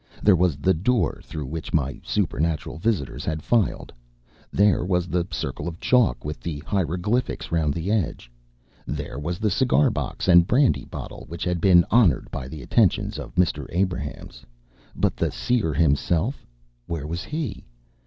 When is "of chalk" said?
5.67-6.25